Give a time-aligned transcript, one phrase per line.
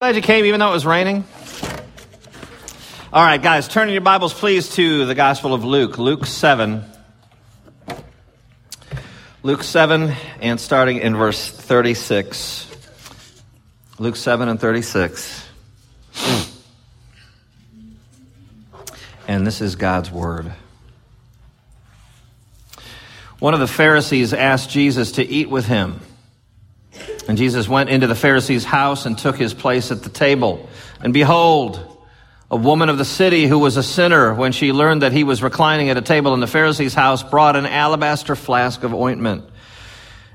[0.00, 1.24] Glad you came, even though it was raining.
[3.12, 6.84] All right, guys, turn your Bibles, please, to the Gospel of Luke, Luke 7.
[9.42, 12.70] Luke 7, and starting in verse 36.
[13.98, 15.48] Luke 7 and 36.
[19.26, 20.52] And this is God's Word.
[23.40, 25.98] One of the Pharisees asked Jesus to eat with him.
[27.28, 30.66] And Jesus went into the Pharisee's house and took his place at the table.
[31.00, 31.96] And behold,
[32.50, 35.42] a woman of the city who was a sinner, when she learned that he was
[35.42, 39.44] reclining at a table in the Pharisee's house, brought an alabaster flask of ointment.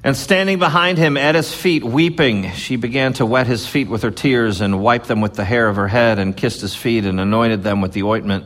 [0.04, 4.04] And standing behind him at his feet, weeping, she began to wet his feet with
[4.04, 7.06] her tears and wiped them with the hair of her head and kissed his feet
[7.06, 8.46] and anointed them with the ointment.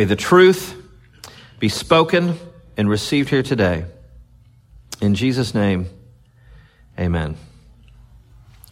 [0.00, 0.74] May the truth
[1.58, 2.38] be spoken
[2.78, 3.84] and received here today.
[5.02, 5.90] In Jesus' name,
[6.98, 7.36] amen.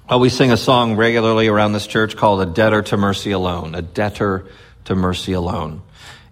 [0.08, 3.74] Well, we sing a song regularly around this church called A Debtor to Mercy Alone.
[3.74, 4.46] A Debtor
[4.86, 5.82] to Mercy Alone.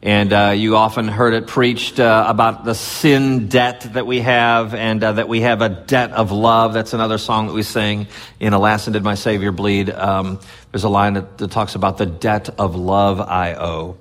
[0.01, 4.73] And uh, you often heard it preached uh, about the sin debt that we have,
[4.75, 6.73] and uh, that we have a debt of love.
[6.73, 8.07] That's another song that we sing
[8.41, 9.91] in Alas and Did My Savior Bleed.
[9.91, 10.41] Um,
[10.73, 13.99] there's a line that, that talks about the debt of love I owe.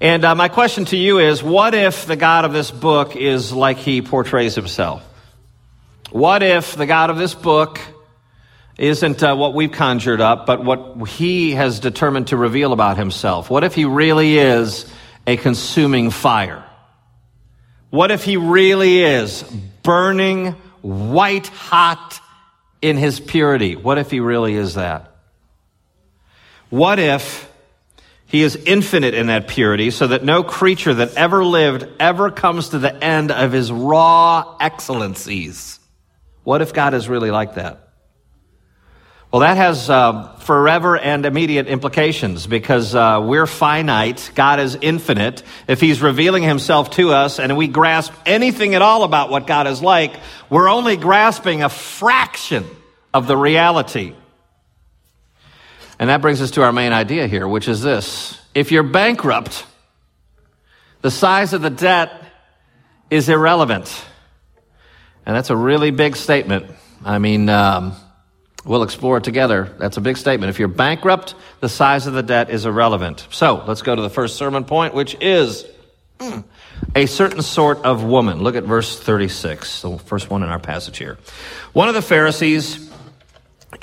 [0.00, 3.52] And uh, my question to you is what if the God of this book is
[3.52, 5.02] like he portrays himself?
[6.10, 7.80] What if the God of this book
[8.76, 13.50] isn't uh, what we've conjured up, but what he has determined to reveal about himself?
[13.50, 14.90] What if he really is
[15.26, 16.64] a consuming fire?
[17.90, 19.42] What if he really is
[19.82, 20.52] burning
[20.82, 22.20] white hot
[22.82, 23.76] in his purity?
[23.76, 25.14] What if he really is that?
[26.70, 27.48] What if
[28.34, 32.70] he is infinite in that purity, so that no creature that ever lived ever comes
[32.70, 35.78] to the end of his raw excellencies.
[36.42, 37.90] What if God is really like that?
[39.30, 44.32] Well, that has uh, forever and immediate implications because uh, we're finite.
[44.34, 45.44] God is infinite.
[45.68, 49.68] If He's revealing Himself to us and we grasp anything at all about what God
[49.68, 50.12] is like,
[50.50, 52.64] we're only grasping a fraction
[53.12, 54.12] of the reality.
[55.98, 58.40] And that brings us to our main idea here, which is this.
[58.54, 59.64] If you're bankrupt,
[61.02, 62.24] the size of the debt
[63.10, 64.04] is irrelevant.
[65.26, 66.66] And that's a really big statement.
[67.04, 67.94] I mean, um,
[68.64, 69.74] we'll explore it together.
[69.78, 70.50] That's a big statement.
[70.50, 73.26] If you're bankrupt, the size of the debt is irrelevant.
[73.30, 75.66] So let's go to the first sermon point, which is
[76.20, 76.40] hmm,
[76.94, 78.42] a certain sort of woman.
[78.42, 81.18] Look at verse 36, the first one in our passage here.
[81.72, 82.90] One of the Pharisees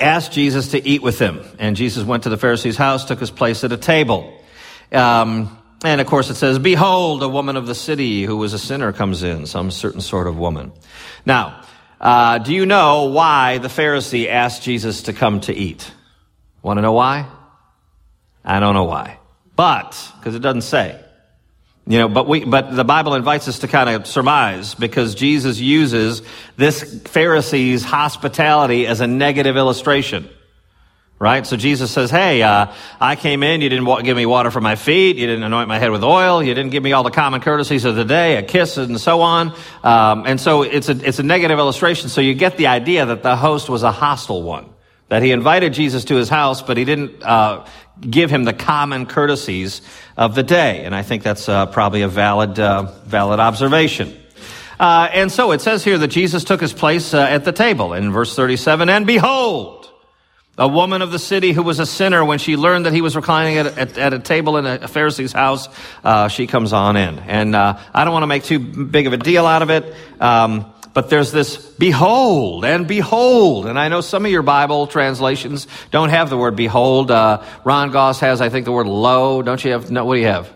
[0.00, 1.40] asked Jesus to eat with him.
[1.58, 4.38] And Jesus went to the Pharisee's house, took his place at a table.
[4.92, 8.58] Um, and of course it says, Behold, a woman of the city who was a
[8.58, 10.72] sinner comes in, some certain sort of woman.
[11.26, 11.62] Now,
[12.00, 15.90] uh, do you know why the Pharisee asked Jesus to come to eat?
[16.62, 17.28] Want to know why?
[18.44, 19.18] I don't know why.
[19.54, 21.00] But, because it doesn't say.
[21.86, 25.58] You know, but we, but the Bible invites us to kind of surmise because Jesus
[25.58, 26.22] uses
[26.56, 30.28] this Pharisee's hospitality as a negative illustration.
[31.18, 31.46] Right?
[31.46, 34.74] So Jesus says, Hey, uh, I came in, you didn't give me water for my
[34.74, 37.40] feet, you didn't anoint my head with oil, you didn't give me all the common
[37.40, 39.54] courtesies of the day, a kiss and so on.
[39.84, 42.08] Um, and so it's a, it's a negative illustration.
[42.08, 44.71] So you get the idea that the host was a hostile one
[45.12, 47.66] That he invited Jesus to his house, but he didn't uh,
[48.00, 49.82] give him the common courtesies
[50.16, 50.86] of the day.
[50.86, 54.16] And I think that's uh, probably a valid, uh, valid observation.
[54.80, 57.92] Uh, and so it says here that Jesus took his place uh, at the table
[57.92, 58.88] in verse 37.
[58.88, 59.92] And behold,
[60.56, 63.14] a woman of the city who was a sinner, when she learned that he was
[63.14, 65.68] reclining at, at, at a table in a Pharisee's house,
[66.04, 67.18] uh, she comes on in.
[67.18, 69.94] And uh, I don't want to make too big of a deal out of it.
[70.18, 73.66] Um, but there's this behold and behold.
[73.66, 77.10] And I know some of your Bible translations don't have the word behold.
[77.10, 79.42] Uh, Ron Goss has, I think, the word lo.
[79.42, 79.90] Don't you have?
[79.90, 80.52] No, what do you have?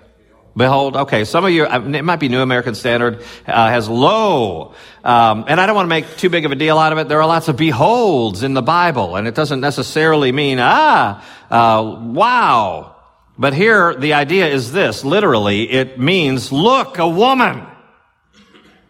[0.57, 0.97] Behold.
[0.97, 1.25] Okay.
[1.25, 4.75] Some of you, it might be New American Standard, uh, has lo.
[5.05, 7.09] Um, and I don't want to make too big of a deal out of it.
[7.09, 12.01] There are lots of beholds in the Bible, and it doesn't necessarily mean, ah, uh,
[12.07, 12.97] wow.
[13.39, 15.05] But here, the idea is this.
[15.05, 17.67] Literally, it means, look, a woman.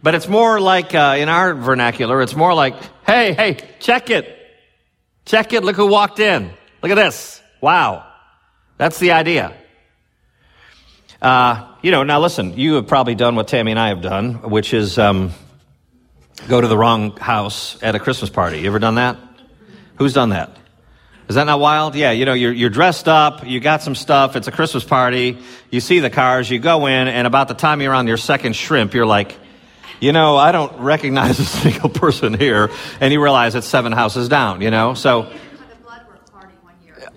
[0.07, 4.39] But it's more like, uh, in our vernacular, it's more like, hey, hey, check it.
[5.25, 5.65] Check it.
[5.65, 6.53] Look who walked in.
[6.81, 7.43] Look at this.
[7.61, 8.07] Wow.
[8.79, 9.53] That's the idea.
[11.21, 14.49] Uh, you know, now listen, you have probably done what Tammy and I have done,
[14.49, 15.33] which is um,
[16.47, 18.61] go to the wrong house at a Christmas party.
[18.61, 19.19] You ever done that?
[19.97, 20.57] Who's done that?
[21.29, 21.97] Is that not wild?
[21.97, 25.39] Yeah, you know, you're, you're dressed up, you got some stuff, it's a Christmas party,
[25.73, 28.55] you see the cars, you go in, and about the time you're on your second
[28.55, 29.37] shrimp, you're like,
[30.01, 32.71] you know, I don't recognize a single person here.
[33.01, 34.95] And you realize it's seven houses down, you know?
[34.95, 35.31] So,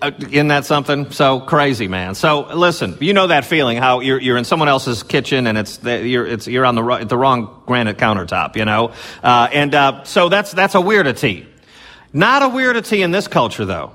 [0.02, 1.10] uh, isn't that something?
[1.10, 2.14] So crazy, man.
[2.14, 5.76] So listen, you know that feeling how you're, you're in someone else's kitchen and it's
[5.76, 8.92] the, you're it's you're on the the wrong granite countertop, you know.
[9.22, 11.46] Uh, and uh, so that's that's a weirdity.
[12.14, 13.92] Not a weirdity in this culture, though.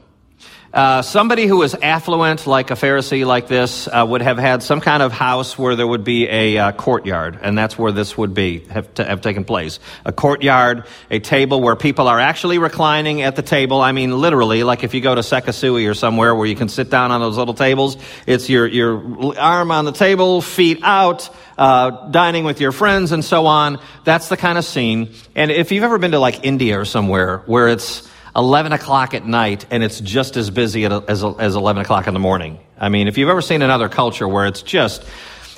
[0.75, 4.81] Uh, somebody who was affluent, like a Pharisee like this, uh, would have had some
[4.81, 8.33] kind of house where there would be a uh, courtyard, and that's where this would
[8.33, 9.79] be have, to, have taken place.
[10.03, 13.79] A courtyard, a table where people are actually reclining at the table.
[13.79, 16.89] I mean, literally, like if you go to Sekisui or somewhere where you can sit
[16.89, 17.95] down on those little tables,
[18.27, 21.29] it's your your arm on the table, feet out.
[21.57, 23.79] Uh, dining with your friends and so on.
[24.03, 25.13] That's the kind of scene.
[25.35, 29.25] And if you've ever been to like India or somewhere where it's 11 o'clock at
[29.25, 32.59] night and it's just as busy as, as 11 o'clock in the morning.
[32.77, 35.05] I mean, if you've ever seen another culture where it's just,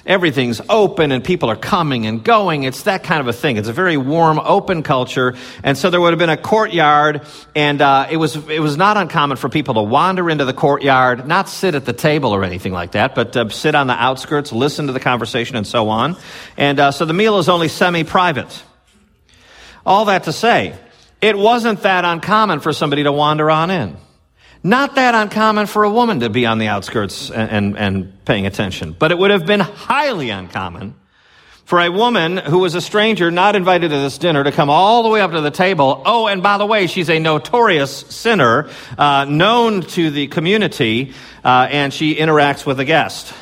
[0.07, 2.63] everything's open and people are coming and going.
[2.63, 3.57] It's that kind of a thing.
[3.57, 5.35] It's a very warm, open culture.
[5.63, 8.95] And so there would have been a courtyard and, uh, it was, it was not
[8.95, 12.73] uncommon for people to wander into the courtyard, not sit at the table or anything
[12.73, 16.15] like that, but uh, sit on the outskirts, listen to the conversation and so on.
[16.55, 18.63] And, uh, so the meal is only semi-private.
[19.85, 20.73] All that to say,
[21.21, 23.97] it wasn't that uncommon for somebody to wander on in.
[24.63, 28.45] Not that uncommon for a woman to be on the outskirts and, and, and, paying
[28.45, 28.95] attention.
[28.97, 30.95] But it would have been highly uncommon
[31.63, 35.03] for a woman who was a stranger, not invited to this dinner, to come all
[35.03, 36.01] the way up to the table.
[36.05, 41.13] Oh, and by the way, she's a notorious sinner, uh, known to the community,
[41.43, 43.33] uh, and she interacts with a guest.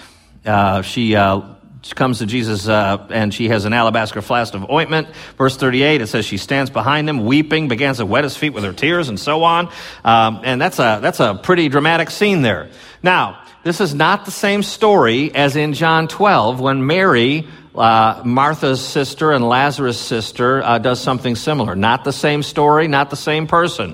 [0.45, 1.54] Uh, she uh,
[1.85, 5.07] she comes to Jesus uh, and she has an alabaster flask of ointment.
[5.37, 8.63] Verse 38, it says she stands behind him, weeping, begins to wet his feet with
[8.63, 9.69] her tears, and so on.
[10.03, 12.71] Um, and that's a, that's a pretty dramatic scene there.
[13.03, 18.83] Now, this is not the same story as in John 12 when Mary, uh, Martha's
[18.83, 21.75] sister and Lazarus' sister, uh, does something similar.
[21.75, 23.93] Not the same story, not the same person.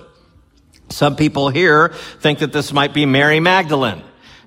[0.88, 1.90] Some people here
[2.22, 4.02] think that this might be Mary Magdalene.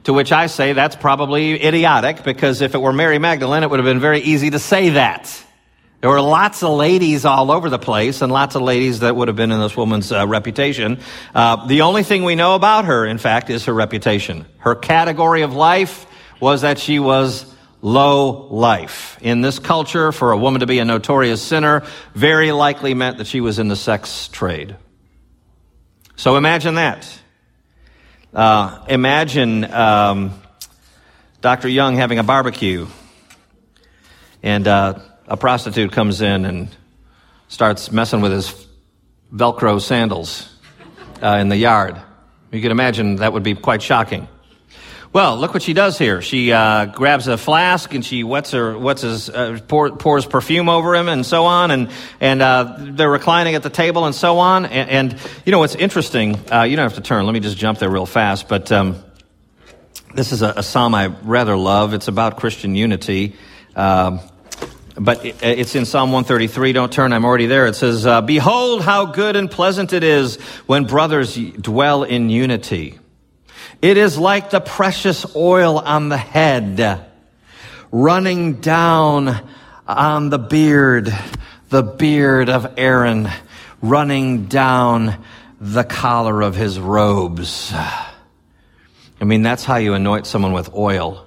[0.04, 3.78] To which I say that's probably idiotic because if it were Mary Magdalene, it would
[3.78, 5.42] have been very easy to say that.
[6.02, 9.28] There were lots of ladies all over the place and lots of ladies that would
[9.28, 11.00] have been in this woman's uh, reputation.
[11.34, 14.44] Uh, the only thing we know about her, in fact, is her reputation.
[14.58, 16.06] Her category of life
[16.40, 17.46] was that she was
[17.80, 19.16] low life.
[19.22, 21.82] In this culture, for a woman to be a notorious sinner,
[22.14, 24.76] very likely meant that she was in the sex trade.
[26.16, 27.08] So imagine that.
[28.34, 30.32] Uh, imagine um,
[31.40, 31.68] Dr.
[31.68, 32.88] Young having a barbecue,
[34.42, 34.98] and uh,
[35.28, 36.68] a prostitute comes in and
[37.46, 38.66] starts messing with his
[39.32, 40.52] Velcro sandals
[41.22, 41.96] uh, in the yard.
[42.50, 44.26] You can imagine that would be quite shocking.
[45.14, 46.20] Well, look what she does here.
[46.22, 50.68] She uh, grabs a flask and she wets her, wets his, uh, pour, pours perfume
[50.68, 54.40] over him and so on, and and uh, they're reclining at the table and so
[54.40, 54.64] on.
[54.64, 56.34] And, and you know what's interesting?
[56.50, 57.26] Uh, you don't have to turn.
[57.26, 58.48] Let me just jump there real fast.
[58.48, 59.04] But um,
[60.16, 61.94] this is a, a, psalm I rather love.
[61.94, 63.36] It's about Christian unity.
[63.76, 64.18] Um,
[64.96, 66.72] but it's in Psalm 133.
[66.72, 67.12] Don't turn.
[67.12, 67.68] I'm already there.
[67.68, 72.98] It says, uh, "Behold, how good and pleasant it is when brothers dwell in unity."
[73.82, 77.06] It is like the precious oil on the head,
[77.92, 79.48] running down
[79.86, 81.12] on the beard,
[81.68, 83.28] the beard of Aaron,
[83.82, 85.22] running down
[85.60, 87.72] the collar of his robes.
[87.74, 91.26] I mean, that's how you anoint someone with oil.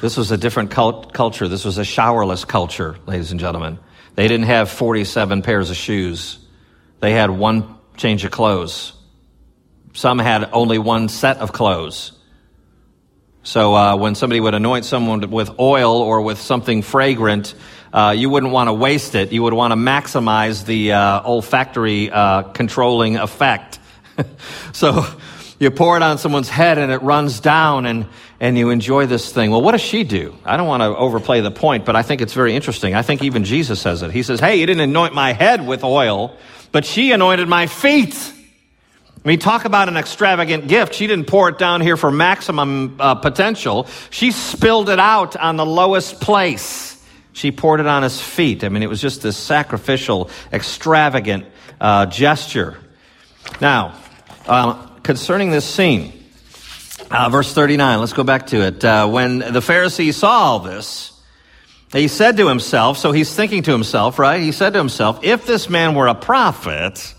[0.00, 1.48] This was a different cult- culture.
[1.48, 3.78] This was a showerless culture, ladies and gentlemen.
[4.14, 6.38] They didn't have 47 pairs of shoes.
[7.00, 8.93] They had one change of clothes.
[9.94, 12.12] Some had only one set of clothes.
[13.44, 17.54] So uh, when somebody would anoint someone with oil or with something fragrant,
[17.92, 19.32] uh, you wouldn't want to waste it.
[19.32, 23.78] You would want to maximize the uh, olfactory uh, controlling effect.
[24.72, 25.04] so
[25.60, 28.06] you pour it on someone's head and it runs down and,
[28.40, 29.52] and you enjoy this thing.
[29.52, 30.34] Well, what does she do?
[30.44, 32.96] I don't want to overplay the point, but I think it's very interesting.
[32.96, 34.10] I think even Jesus says it.
[34.10, 36.36] He says, Hey, you didn't anoint my head with oil,
[36.72, 38.32] but she anointed my feet.
[39.24, 40.94] I mean, talk about an extravagant gift.
[40.94, 43.86] She didn't pour it down here for maximum uh, potential.
[44.10, 47.02] She spilled it out on the lowest place.
[47.32, 48.64] She poured it on his feet.
[48.64, 51.46] I mean, it was just this sacrificial, extravagant
[51.80, 52.76] uh, gesture.
[53.62, 53.98] Now,
[54.46, 56.12] uh, concerning this scene,
[57.10, 58.84] uh, verse 39, let's go back to it.
[58.84, 61.18] Uh, when the Pharisee saw all this,
[61.92, 64.42] he said to himself, so he's thinking to himself, right?
[64.42, 67.14] He said to himself, if this man were a prophet,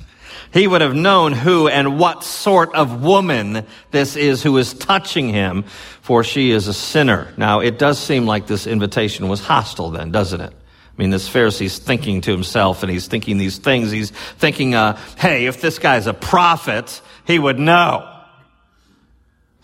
[0.56, 5.28] he would have known who and what sort of woman this is who is touching
[5.28, 5.64] him,
[6.02, 7.28] for she is a sinner.
[7.36, 10.54] Now, it does seem like this invitation was hostile then, doesn't it?
[10.54, 13.92] I mean, this Pharisee's thinking to himself and he's thinking these things.
[13.92, 18.15] He's thinking, uh, hey, if this guy's a prophet, he would know.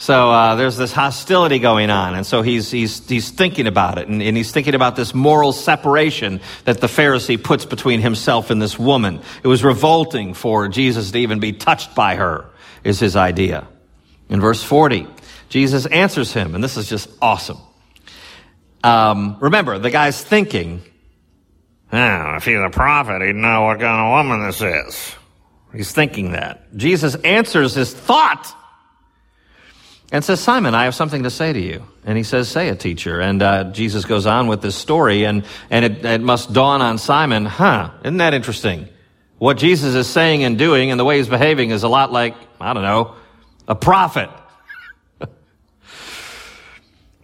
[0.01, 4.07] So uh, there's this hostility going on, and so he's he's he's thinking about it,
[4.07, 8.59] and, and, he's thinking about this moral separation that the Pharisee puts between himself and
[8.59, 9.21] this woman.
[9.43, 12.49] It was revolting for Jesus to even be touched by her,
[12.83, 13.67] is his idea.
[14.27, 15.05] In verse 40,
[15.49, 17.59] Jesus answers him, and this is just awesome.
[18.83, 20.81] Um, remember, the guy's thinking,
[21.93, 25.15] oh, if he's a prophet, he'd know what kind of woman this is.
[25.75, 26.75] He's thinking that.
[26.75, 28.57] Jesus answers his thought
[30.11, 31.85] and says, Simon, I have something to say to you.
[32.05, 33.21] And he says, Say it, teacher.
[33.21, 36.97] And uh, Jesus goes on with this story, and, and it, it must dawn on
[36.97, 38.89] Simon, huh, isn't that interesting?
[39.37, 42.35] What Jesus is saying and doing and the way he's behaving is a lot like,
[42.59, 43.15] I don't know,
[43.67, 44.29] a prophet.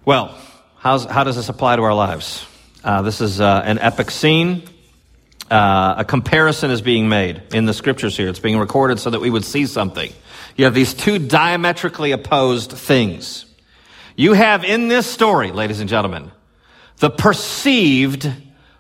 [0.06, 0.36] well,
[0.78, 2.46] how's, how does this apply to our lives?
[2.84, 4.64] Uh, this is uh, an epic scene.
[5.50, 8.28] Uh, a comparison is being made in the scriptures here.
[8.28, 10.12] It's being recorded so that we would see something.
[10.58, 13.46] You have these two diametrically opposed things.
[14.18, 16.32] You have in this story, ladies and gentlemen,
[16.98, 18.30] the perceived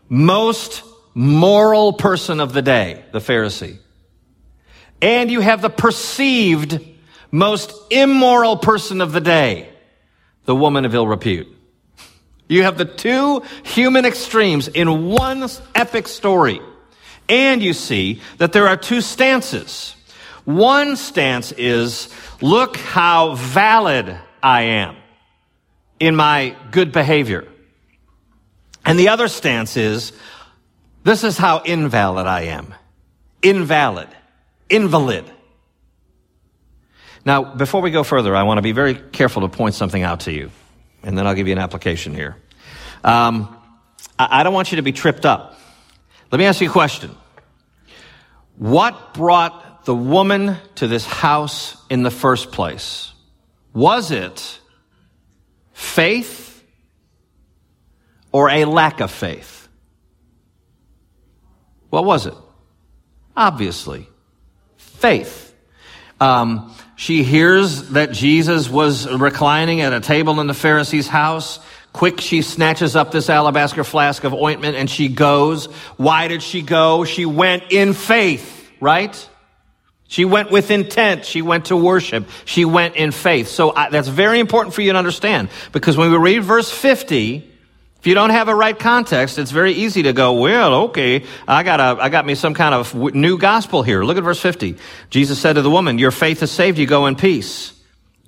[0.09, 0.83] most
[1.13, 3.77] moral person of the day, the Pharisee.
[5.01, 6.79] And you have the perceived
[7.31, 9.69] most immoral person of the day,
[10.45, 11.47] the woman of ill repute.
[12.47, 16.61] You have the two human extremes in one epic story.
[17.29, 19.95] And you see that there are two stances.
[20.45, 22.09] One stance is,
[22.41, 24.95] look how valid I am
[25.99, 27.45] in my good behavior.
[28.85, 30.13] And the other stance is,
[31.03, 32.73] this is how invalid I am.
[33.41, 34.07] Invalid.
[34.69, 35.25] Invalid.
[37.25, 40.21] Now, before we go further, I want to be very careful to point something out
[40.21, 40.49] to you,
[41.03, 42.37] and then I'll give you an application here.
[43.03, 43.55] Um,
[44.19, 45.59] I don't want you to be tripped up.
[46.31, 47.15] Let me ask you a question.
[48.57, 53.13] What brought the woman to this house in the first place?
[53.73, 54.59] Was it
[55.73, 56.63] faith
[58.31, 59.69] or a lack of faith?
[61.89, 62.33] What was it?
[63.35, 64.09] Obviously,
[64.77, 65.55] faith.
[66.19, 71.59] Um, she hears that Jesus was reclining at a table in the Pharisee's house.
[71.93, 75.67] Quick, she snatches up this alabaster flask of ointment and she goes.
[75.97, 77.05] Why did she go?
[77.05, 79.29] She went in faith, right?
[80.07, 81.23] She went with intent.
[81.23, 82.27] She went to worship.
[82.45, 83.47] She went in faith.
[83.47, 87.47] So I, that's very important for you to understand because when we read verse 50,
[88.07, 91.63] if you don't have a right context, it's very easy to go, well, okay, I
[91.63, 94.01] got a, I got me some kind of new gospel here.
[94.01, 94.77] Look at verse 50.
[95.09, 96.85] Jesus said to the woman, your faith has saved you.
[96.85, 97.73] Go in peace.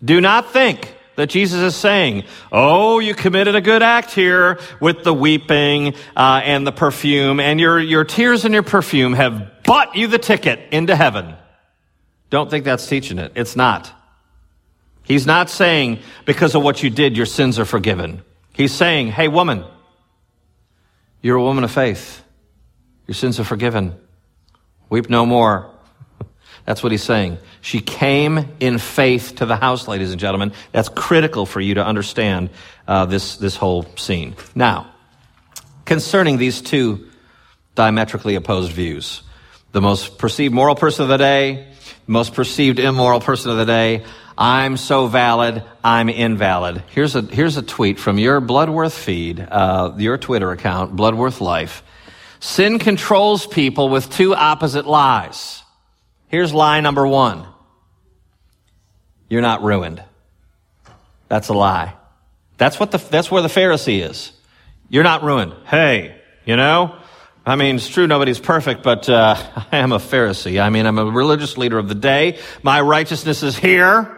[0.04, 5.06] Do not think that Jesus is saying, oh, you committed a good act here with
[5.06, 9.96] the weeping uh, and the perfume, and your, your tears and your perfume have bought
[9.96, 11.36] you the ticket into heaven.
[12.30, 13.32] Don't think that's teaching it.
[13.36, 13.90] It's not.
[15.04, 18.24] He's not saying because of what you did, your sins are forgiven.
[18.60, 19.64] He's saying, hey, woman,
[21.22, 22.22] you're a woman of faith.
[23.08, 23.96] Your sins are forgiven.
[24.90, 25.74] Weep no more.
[26.66, 27.38] That's what he's saying.
[27.62, 30.52] She came in faith to the house, ladies and gentlemen.
[30.74, 32.50] That's critical for you to understand
[32.86, 34.36] uh, this, this whole scene.
[34.56, 34.92] Now,
[35.86, 37.08] concerning these two
[37.76, 39.22] diametrically opposed views,
[39.72, 41.70] the most perceived moral person of the day
[42.10, 44.04] most perceived immoral person of the day.
[44.42, 46.82] I'm so valid, I'm invalid.
[46.92, 51.84] Here's a, here's a tweet from your Bloodworth feed, uh, your Twitter account, Bloodworth Life.
[52.40, 55.62] Sin controls people with two opposite lies.
[56.30, 57.46] Here's lie number one.
[59.28, 60.02] You're not ruined.
[61.28, 61.96] That's a lie.
[62.58, 64.32] That's what the, that's where the Pharisee is.
[64.88, 65.54] You're not ruined.
[65.66, 66.16] Hey,
[66.46, 66.96] you know,
[67.46, 69.36] I mean, it's true nobody's perfect, but uh,
[69.72, 70.62] I am a Pharisee.
[70.62, 72.40] I mean, I'm a religious leader of the day.
[72.64, 74.16] My righteousness is here.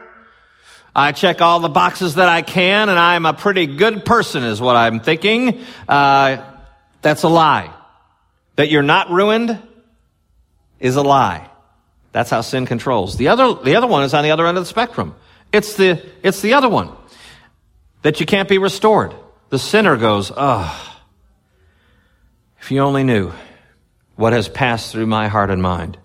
[0.96, 4.60] I check all the boxes that I can, and I'm a pretty good person, is
[4.60, 5.64] what I'm thinking.
[5.88, 6.44] Uh,
[7.02, 7.74] that's a lie.
[8.58, 9.58] That you're not ruined
[10.80, 11.50] is a lie.
[12.12, 13.16] That's how sin controls.
[13.16, 15.16] The other, the other one is on the other end of the spectrum.
[15.54, 16.90] It's the, it's the other one.
[18.02, 19.14] That you can't be restored.
[19.50, 21.00] The sinner goes, oh,
[22.60, 23.32] if you only knew
[24.16, 25.98] what has passed through my heart and mind.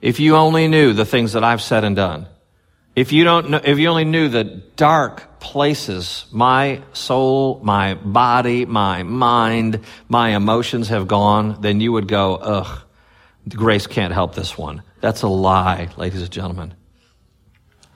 [0.00, 2.26] If you only knew the things that I've said and done.
[2.96, 8.66] If you don't know, if you only knew the dark places my soul, my body,
[8.66, 12.82] my mind, my emotions have gone, then you would go, ugh,
[13.48, 14.82] grace can't help this one.
[15.00, 16.74] That's a lie, ladies and gentlemen.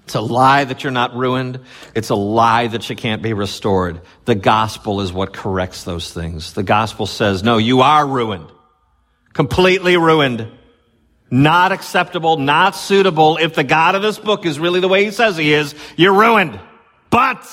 [0.04, 1.60] It's a lie that you're not ruined.
[1.94, 4.00] It's a lie that you can't be restored.
[4.24, 6.54] The gospel is what corrects those things.
[6.54, 8.50] The gospel says, no, you are ruined.
[9.32, 10.50] Completely ruined.
[11.30, 13.36] Not acceptable, not suitable.
[13.36, 16.14] If the God of this book is really the way he says he is, you're
[16.14, 16.58] ruined.
[17.10, 17.46] But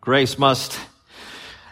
[0.00, 0.78] grace must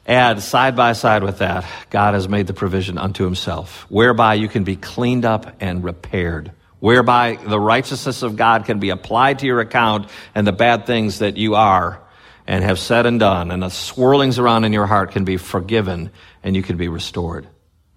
[0.07, 4.49] add side by side with that, God has made the provision unto himself, whereby you
[4.49, 9.47] can be cleaned up and repaired, whereby the righteousness of God can be applied to
[9.47, 12.01] your account and the bad things that you are
[12.47, 16.11] and have said and done and the swirlings around in your heart can be forgiven
[16.43, 17.47] and you can be restored.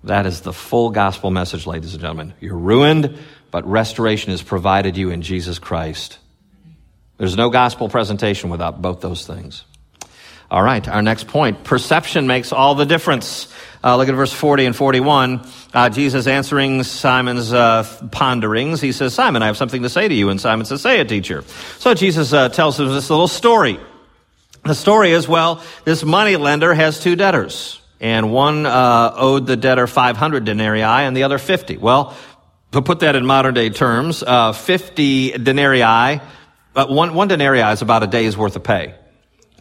[0.03, 2.33] That is the full gospel message, ladies and gentlemen.
[2.41, 3.17] You're ruined,
[3.51, 6.19] but restoration is provided you in Jesus Christ.
[7.17, 9.63] There's no gospel presentation without both those things.
[10.51, 11.63] All right, our next point.
[11.63, 13.51] Perception makes all the difference.
[13.83, 15.47] Uh, look at verse 40 and 41.
[15.73, 18.81] Uh, Jesus answering Simon's uh, ponderings.
[18.81, 20.29] He says, Simon, I have something to say to you.
[20.29, 21.43] And Simon says, Say it, teacher.
[21.79, 23.79] So Jesus uh, tells him this little story.
[24.63, 29.55] The story is, well, this money lender has two debtors and one uh, owed the
[29.55, 31.77] debtor 500 denarii and the other 50.
[31.77, 32.15] Well,
[32.73, 36.19] to put that in modern day terms, uh, 50 denarii, uh,
[36.87, 38.95] one, one denarii is about a day's worth of pay.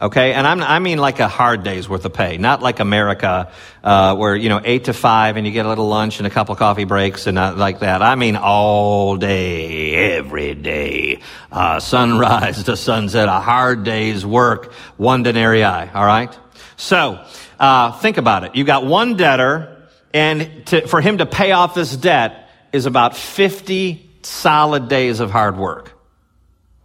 [0.01, 3.49] Okay, and I'm, i mean like a hard day's worth of pay, not like America,
[3.81, 6.29] uh, where you know eight to five, and you get a little lunch and a
[6.29, 8.01] couple coffee breaks and not like that.
[8.01, 15.23] I mean all day, every day, uh, sunrise to sunset, a hard day's work, one
[15.23, 15.63] denarii.
[15.63, 16.37] All right,
[16.83, 17.25] so
[17.61, 18.55] uh, think about it.
[18.55, 23.15] You got one debtor, and to, for him to pay off this debt is about
[23.15, 25.93] 50 solid days of hard work.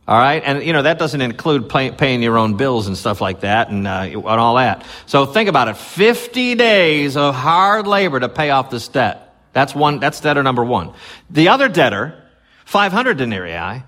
[0.07, 3.21] All right, and you know that doesn't include pay, paying your own bills and stuff
[3.21, 4.87] like that, and, uh, and all that.
[5.07, 9.35] So think about it: fifty days of hard labor to pay off this debt.
[9.53, 9.99] That's one.
[9.99, 10.95] That's debtor number one.
[11.29, 12.23] The other debtor,
[12.65, 13.83] five hundred denarii.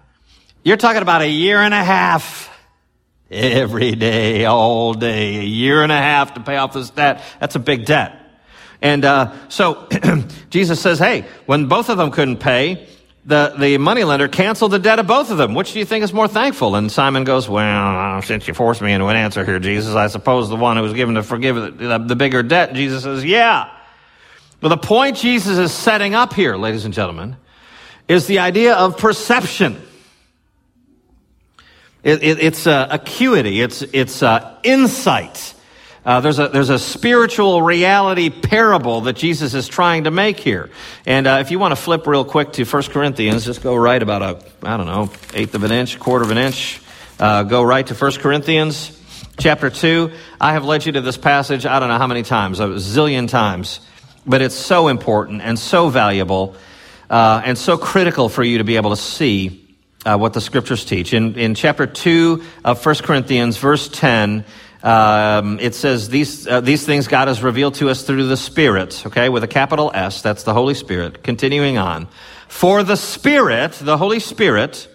[0.63, 2.50] You're talking about a year and a half
[3.31, 7.23] every day, all day, a year and a half to pay off this debt.
[7.39, 8.17] That's a big debt.
[8.83, 9.89] And uh, so
[10.51, 12.89] Jesus says, hey, when both of them couldn't pay,
[13.25, 15.55] the, the moneylender canceled the debt of both of them.
[15.55, 16.75] Which do you think is more thankful?
[16.75, 20.49] And Simon goes, well, since you forced me into an answer here, Jesus, I suppose
[20.49, 22.73] the one who was given to forgive the, the, the bigger debt.
[22.73, 23.71] Jesus says, yeah.
[24.61, 27.37] But the point Jesus is setting up here, ladies and gentlemen,
[28.09, 29.81] is the idea of perception.
[32.03, 33.61] It, it, it's uh, acuity.
[33.61, 35.55] It's, it's uh, insight.
[36.03, 40.71] Uh, there's a there's a spiritual reality parable that Jesus is trying to make here,
[41.05, 44.03] and uh, if you want to flip real quick to 1 Corinthians, just go right
[44.03, 46.81] about a I don't know eighth of an inch, quarter of an inch.
[47.19, 48.99] Uh, go right to 1 Corinthians
[49.39, 50.13] chapter two.
[50.41, 53.29] I have led you to this passage I don't know how many times, a zillion
[53.29, 53.81] times,
[54.27, 56.57] but it's so important and so valuable
[57.11, 59.60] uh, and so critical for you to be able to see
[60.05, 61.13] uh, what the scriptures teach.
[61.13, 64.45] In, in chapter 2 of 1 Corinthians, verse 10,
[64.83, 69.07] um, it says, these, uh, these things God has revealed to us through the Spirit,
[69.07, 71.23] okay, with a capital S, that's the Holy Spirit.
[71.23, 72.09] Continuing on.
[72.49, 74.89] For the Spirit, the Holy Spirit,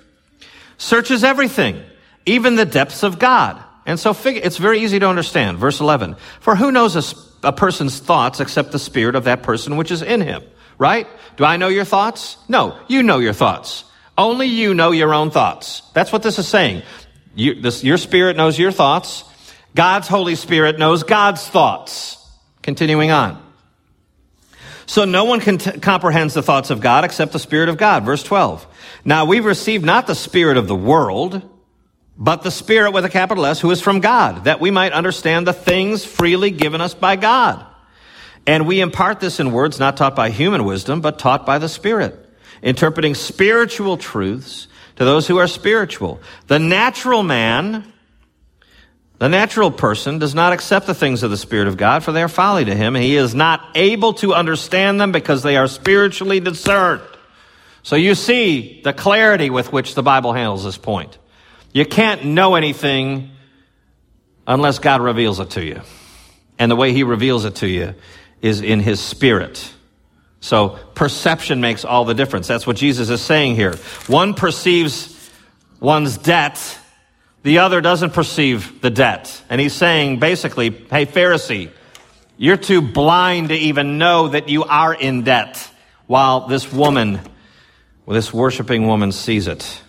[0.78, 1.82] searches everything,
[2.26, 3.64] even the depths of God.
[3.86, 5.60] And so fig- it's very easy to understand.
[5.60, 6.16] Verse 11.
[6.40, 10.02] For who knows a, a person's thoughts except the Spirit of that person which is
[10.02, 10.44] in him?
[10.80, 11.08] Right?
[11.38, 12.38] Do I know your thoughts?
[12.50, 13.86] No, you know your thoughts.
[14.18, 15.82] Only you know your own thoughts.
[15.94, 16.84] That's what this is saying.
[17.36, 19.26] You, this, your spirit knows your thoughts.
[19.76, 22.18] God's Holy Spirit knows God's thoughts.
[22.62, 23.42] Continuing on.
[24.86, 28.06] So no one can t- comprehends the thoughts of God except the Spirit of God.
[28.06, 28.66] Verse 12.
[29.04, 31.42] Now we've received not the spirit of the world,
[32.18, 35.46] but the spirit with a capital S who is from God, that we might understand
[35.46, 37.66] the things freely given us by God.
[38.48, 41.70] And we impart this in words not taught by human wisdom, but taught by the
[41.70, 42.25] Spirit,
[42.66, 46.20] interpreting spiritual truths to those who are spiritual.
[46.48, 47.94] The natural man,
[49.20, 52.24] the natural person does not accept the things of the Spirit of God, for they
[52.24, 56.40] are folly to him, he is not able to understand them because they are spiritually
[56.40, 57.04] discerned.
[57.84, 61.20] So you see the clarity with which the Bible handles this point.
[61.72, 63.30] You can't know anything
[64.48, 65.82] unless God reveals it to you.
[66.58, 67.94] And the way he reveals it to you
[68.42, 69.72] is in his spirit.
[70.46, 72.48] So perception makes all the difference.
[72.48, 73.78] That's what Jesus is saying here.
[74.06, 75.32] One perceives
[75.80, 76.78] one's debt,
[77.42, 79.42] the other doesn't perceive the debt.
[79.50, 81.72] And he's saying basically, hey, Pharisee,
[82.38, 85.68] you're too blind to even know that you are in debt
[86.06, 87.22] while this woman,
[88.08, 89.82] this worshiping woman sees it.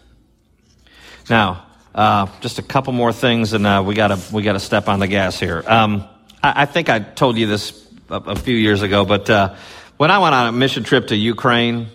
[1.28, 5.00] Now, uh, just a couple more things and uh, we gotta, we gotta step on
[5.00, 5.62] the gas here.
[5.66, 6.08] Um,
[6.42, 9.54] I, I, think I told you this a, a few years ago, but uh,
[9.96, 11.88] when I went on a mission trip to Ukraine,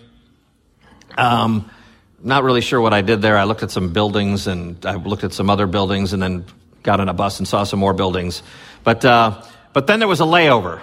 [1.16, 1.70] um,
[2.22, 3.36] not really sure what I did there.
[3.36, 6.44] I looked at some buildings and I looked at some other buildings and then
[6.82, 8.42] got on a bus and saw some more buildings.
[8.82, 10.82] But, uh, but then there was a layover.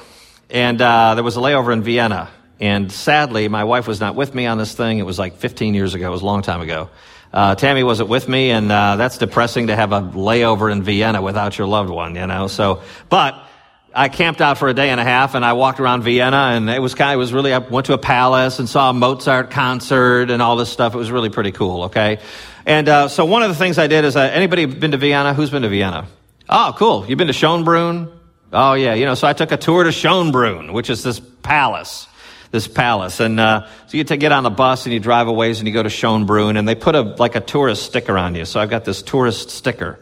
[0.50, 2.30] And uh, there was a layover in Vienna.
[2.60, 5.00] And sadly, my wife was not with me on this thing.
[5.00, 6.08] It was like 15 years ago.
[6.08, 6.90] It was a long time ago.
[7.32, 11.22] Uh, Tammy wasn't with me, and uh, that's depressing to have a layover in Vienna
[11.22, 12.48] without your loved one, you know.
[12.48, 13.36] So, but
[13.94, 16.70] I camped out for a day and a half and I walked around Vienna and
[16.70, 18.94] it was kind of, it was really, I went to a palace and saw a
[18.94, 20.94] Mozart concert and all this stuff.
[20.94, 22.20] It was really pretty cool, okay?
[22.66, 25.34] And uh, so one of the things I did is, uh, anybody been to Vienna?
[25.34, 26.08] Who's been to Vienna?
[26.48, 27.06] Oh, cool.
[27.08, 28.12] You've been to Schönbrunn?
[28.54, 28.94] Oh, yeah.
[28.94, 32.08] You know, so I took a tour to Schönbrunn, which is this palace,
[32.52, 33.20] this palace.
[33.20, 35.74] And uh, so you get on the bus and you drive a ways and you
[35.74, 38.46] go to Schönbrunn and they put a, like a tourist sticker on you.
[38.46, 40.00] So I've got this tourist sticker.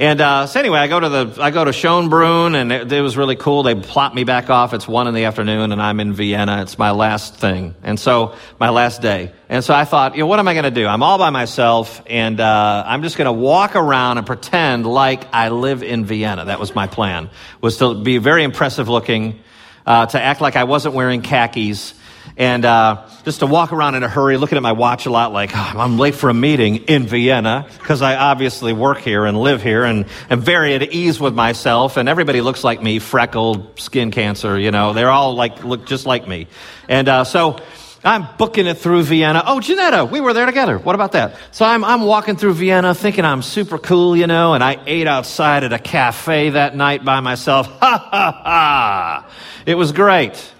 [0.00, 3.02] And uh, so anyway, I go to the I go to Schönbrunn, and it, it,
[3.02, 3.62] was really cool.
[3.62, 4.72] They plop me back off.
[4.72, 6.62] It's one in the afternoon, and I'm in Vienna.
[6.62, 9.30] It's my last thing, and so my last day.
[9.50, 10.86] And so I thought, you know, what am I going to do?
[10.86, 15.34] I'm all by myself, and uh, I'm just going to walk around and pretend like
[15.34, 16.46] I live in Vienna.
[16.46, 17.28] That was my plan.
[17.60, 19.38] Was to be very impressive looking,
[19.84, 21.92] uh, to act like I wasn't wearing khakis
[22.40, 25.30] and uh, just to walk around in a hurry, looking at my watch a lot,
[25.30, 29.38] like oh, I'm late for a meeting in Vienna because I obviously work here and
[29.38, 31.98] live here, and am very at ease with myself.
[31.98, 34.58] And everybody looks like me, freckled, skin cancer.
[34.58, 36.46] You know, they're all like look just like me.
[36.88, 37.60] And uh, so
[38.02, 39.42] I'm booking it through Vienna.
[39.44, 40.78] Oh, Janetta, we were there together.
[40.78, 41.36] What about that?
[41.50, 45.06] So I'm, I'm walking through Vienna thinking I'm super cool, you know, and I ate
[45.06, 47.66] outside at a cafe that night by myself.
[47.80, 49.30] Ha ha ha!
[49.66, 50.52] It was great.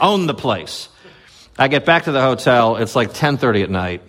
[0.00, 0.88] Own the place.
[1.62, 2.74] I get back to the hotel.
[2.74, 4.02] It's like 10:30 at night.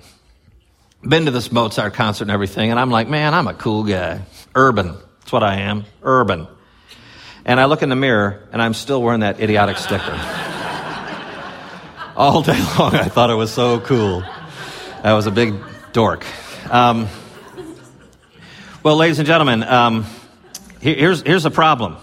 [1.04, 4.22] Been to this Mozart concert and everything, and I'm like, man, I'm a cool guy.
[4.56, 4.98] Urban.
[5.20, 5.86] That's what I am.
[6.02, 6.48] Urban.
[7.46, 10.20] And I look in the mirror, and I'm still wearing that idiotic sticker.
[12.16, 14.24] All day long, I thought it was so cool.
[15.04, 15.54] I was a big
[15.92, 16.26] dork.
[16.72, 17.08] Um,
[18.82, 20.08] well, ladies and gentlemen, um,
[20.80, 21.98] here's, here's the problem.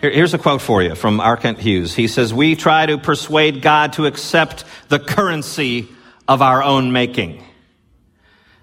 [0.00, 1.36] Here's a quote for you from R.
[1.36, 1.94] Kent Hughes.
[1.94, 5.88] He says, We try to persuade God to accept the currency
[6.26, 7.44] of our own making.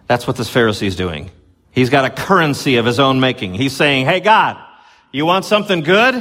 [0.08, 1.30] That's what this Pharisee is doing.
[1.72, 3.54] He's got a currency of his own making.
[3.54, 4.58] He's saying, Hey, God,
[5.12, 6.16] you want something good?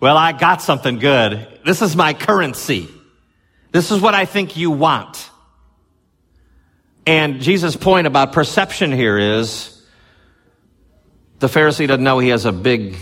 [0.00, 1.46] Well, I got something good.
[1.66, 2.88] This is my currency.
[3.72, 5.30] This is what I think you want.
[7.06, 9.82] And Jesus' point about perception here is
[11.40, 12.96] the Pharisee doesn't know he has a big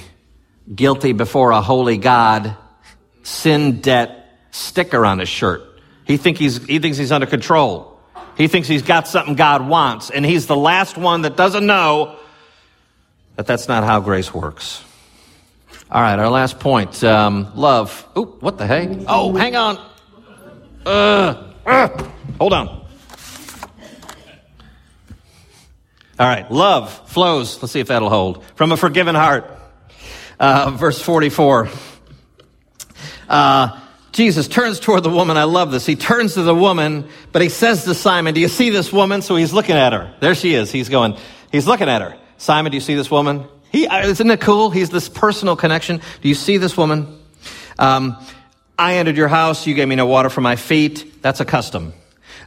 [0.72, 2.56] guilty before a holy God,
[3.22, 5.62] sin debt sticker on his shirt.
[6.04, 7.98] He, think he's, he thinks he's under control.
[8.36, 12.16] He thinks he's got something God wants, and he's the last one that doesn't know
[13.36, 14.82] that that's not how grace works.
[15.90, 18.08] All right, our last point um, love.
[18.16, 18.88] Ooh, what the heck?
[19.06, 19.78] Oh, hang on.
[20.86, 22.68] Uh, uh, hold on.
[26.18, 27.60] All right, love flows.
[27.60, 28.44] Let's see if that'll hold.
[28.54, 29.50] From a forgiven heart.
[30.42, 31.68] Uh, verse 44.
[33.28, 35.36] Uh, Jesus turns toward the woman.
[35.36, 35.86] I love this.
[35.86, 39.22] He turns to the woman, but he says to Simon, Do you see this woman?
[39.22, 40.12] So he's looking at her.
[40.18, 40.72] There she is.
[40.72, 41.16] He's going,
[41.52, 42.18] he's looking at her.
[42.38, 43.44] Simon, do you see this woman?
[43.70, 44.70] He, uh, isn't it cool?
[44.70, 46.00] He's this personal connection.
[46.22, 47.20] Do you see this woman?
[47.78, 48.16] Um,
[48.76, 49.64] I entered your house.
[49.68, 51.22] You gave me no water for my feet.
[51.22, 51.92] That's a custom.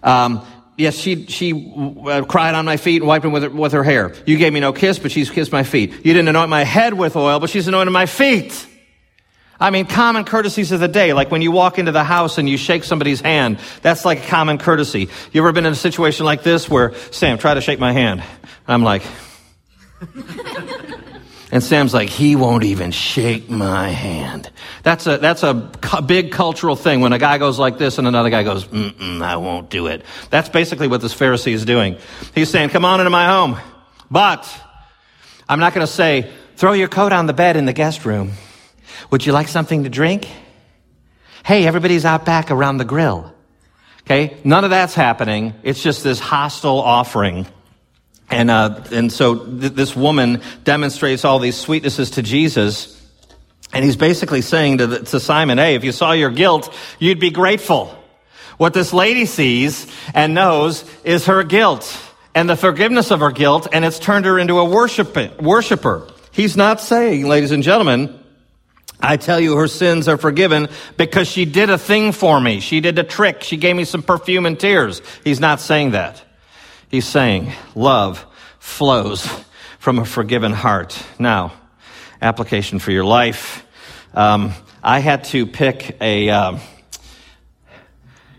[0.04, 0.46] Um,
[0.78, 1.74] yes, she, she
[2.08, 4.14] uh, cried on my feet and wiped them with her, with her hair.
[4.26, 5.92] You gave me no kiss, but she's kissed my feet.
[5.92, 8.68] You didn't anoint my head with oil, but she's anointed my feet.
[9.58, 12.50] I mean, common courtesies of the day, like when you walk into the house and
[12.50, 15.10] you shake somebody's hand, that's like a common courtesy.
[15.32, 18.22] You ever been in a situation like this where, Sam, try to shake my hand?
[18.68, 19.04] I'm like,
[21.56, 24.52] and Sam's like, he won't even shake my hand.
[24.84, 25.54] That's a, that's a
[26.06, 29.70] big cultural thing when a guy goes like this and another guy goes, I won't
[29.70, 30.04] do it.
[30.30, 31.96] That's basically what this Pharisee is doing.
[32.34, 33.58] He's saying, come on into my home.
[34.12, 34.54] But
[35.48, 38.34] I'm not going to say, throw your coat on the bed in the guest room.
[39.12, 40.28] Would you like something to drink?
[41.46, 43.34] Hey, everybody's out back around the grill.
[44.02, 44.36] Okay?
[44.44, 45.54] None of that's happening.
[45.64, 47.48] It's just this hostile offering.
[48.30, 52.92] And, uh, and so th- this woman demonstrates all these sweetnesses to Jesus.
[53.74, 57.20] And he's basically saying to, the, to Simon, hey, if you saw your guilt, you'd
[57.20, 57.96] be grateful.
[58.58, 61.98] What this lady sees and knows is her guilt
[62.34, 66.08] and the forgiveness of her guilt, and it's turned her into a worshiper.
[66.32, 68.20] He's not saying, ladies and gentlemen,
[69.00, 72.60] I tell you, her sins are forgiven because she did a thing for me.
[72.60, 73.44] She did a trick.
[73.44, 75.02] She gave me some perfume and tears.
[75.24, 76.25] He's not saying that.
[76.90, 78.26] He's saying love
[78.60, 79.28] flows
[79.80, 81.02] from a forgiven heart.
[81.20, 81.54] Now,
[82.22, 83.66] application for your life.
[84.14, 86.30] Um, I had to pick a.
[86.30, 86.60] Um,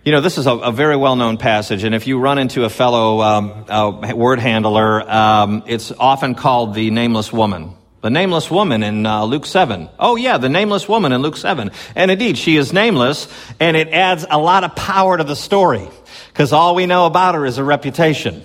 [0.04, 2.64] you know, this is a, a very well known passage, and if you run into
[2.64, 7.74] a fellow um, word handler, um, it's often called the nameless woman.
[8.02, 9.88] The nameless woman in uh, Luke 7.
[9.98, 11.72] Oh, yeah, the nameless woman in Luke 7.
[11.96, 13.26] And indeed, she is nameless,
[13.58, 15.88] and it adds a lot of power to the story
[16.36, 18.44] because all we know about her is her reputation.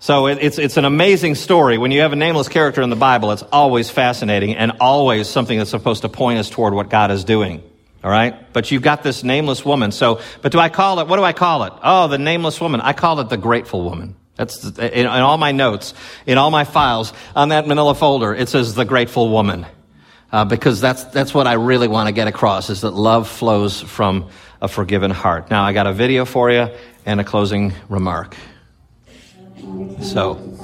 [0.00, 1.78] So it, it's, it's an amazing story.
[1.78, 5.56] When you have a nameless character in the Bible, it's always fascinating and always something
[5.56, 7.62] that's supposed to point us toward what God is doing.
[8.02, 8.52] All right?
[8.52, 9.92] But you've got this nameless woman.
[9.92, 11.74] So, but do I call it, what do I call it?
[11.80, 12.80] Oh, the nameless woman.
[12.80, 14.16] I call it the grateful woman.
[14.34, 15.94] That's in, in, all my notes,
[16.26, 19.64] in all my files, on that manila folder, it says the grateful woman.
[20.32, 23.80] Uh, because that's, that's what I really want to get across is that love flows
[23.80, 24.28] from
[24.60, 25.50] a forgiven heart.
[25.50, 26.68] Now, I got a video for you
[27.06, 28.36] and a closing remark.
[30.00, 30.58] So,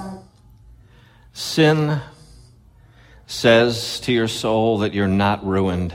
[1.32, 2.00] sin
[3.26, 5.94] says to your soul that you're not ruined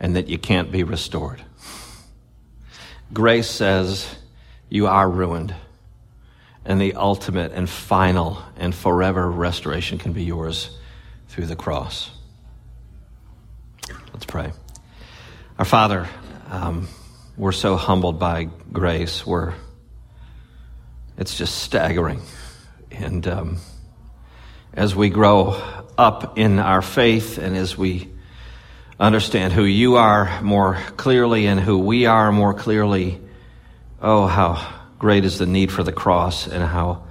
[0.00, 1.42] and that you can't be restored.
[3.12, 4.14] Grace says
[4.68, 5.54] you are ruined
[6.64, 10.76] and the ultimate and final and forever restoration can be yours
[11.28, 12.10] through the cross.
[14.12, 14.52] Let's pray.
[15.58, 16.08] Our Father,
[16.52, 16.86] um,
[17.34, 19.26] we're so humbled by grace.
[19.26, 19.54] We're,
[21.16, 22.20] it's just staggering.
[22.90, 23.56] And um,
[24.74, 25.52] as we grow
[25.96, 28.10] up in our faith and as we
[29.00, 33.18] understand who you are more clearly and who we are more clearly,
[34.02, 37.04] oh, how great is the need for the cross and how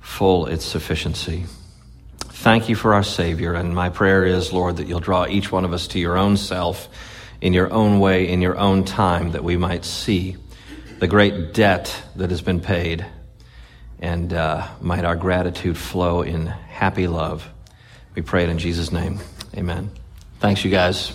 [0.00, 1.44] full its sufficiency.
[2.18, 5.66] Thank you for our Savior, and my prayer is, Lord, that you'll draw each one
[5.66, 6.88] of us to your own self
[7.40, 10.36] in your own way, in your own time, that we might see
[10.98, 13.06] the great debt that has been paid.
[13.98, 17.48] And uh, might our gratitude flow in happy love.
[18.14, 19.20] We pray it in Jesus' name.
[19.56, 19.90] Amen.
[20.38, 21.12] Thanks, you guys.